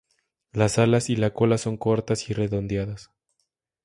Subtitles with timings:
[0.51, 3.11] Las alas y la cola son cortas y redondeadas.